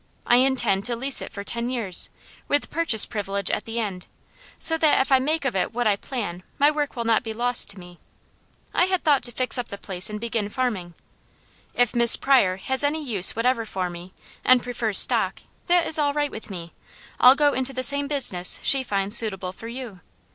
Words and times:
I 0.25 0.37
intend 0.37 0.83
to 0.85 0.95
lease 0.95 1.21
it 1.21 1.31
for 1.31 1.43
ten 1.43 1.69
years, 1.69 2.09
with 2.47 2.71
purchase 2.71 3.05
privilege 3.05 3.51
at 3.51 3.65
the 3.65 3.79
end, 3.79 4.07
so 4.57 4.75
that 4.79 4.99
if 4.99 5.11
I 5.11 5.19
make 5.19 5.45
of 5.45 5.55
it 5.55 5.73
what 5.75 5.85
I 5.85 5.95
plan, 5.95 6.41
my 6.57 6.71
work 6.71 6.95
will 6.95 7.03
not 7.03 7.21
be 7.21 7.35
lost 7.35 7.69
to 7.69 7.79
me. 7.79 7.99
I 8.73 8.85
had 8.85 9.03
thought 9.03 9.21
to 9.21 9.31
fix 9.31 9.59
up 9.59 9.67
the 9.67 9.77
place 9.77 10.09
and 10.09 10.19
begin 10.19 10.49
farming. 10.49 10.95
If 11.75 11.95
Miss 11.95 12.15
Pryor 12.17 12.57
has 12.57 12.83
any 12.83 13.05
use 13.05 13.35
whatever 13.35 13.63
for 13.63 13.91
me, 13.91 14.11
and 14.43 14.63
prefers 14.63 14.97
stock, 14.97 15.41
that 15.67 15.85
is 15.85 15.99
all 15.99 16.15
right 16.15 16.31
with 16.31 16.49
me. 16.49 16.73
I'll 17.19 17.35
go 17.35 17.53
into 17.53 17.71
the 17.71 17.83
same 17.83 18.07
business 18.07 18.59
she 18.63 18.81
finds 18.81 19.15
suitable 19.15 19.51
for 19.53 19.67
you. 19.67 19.99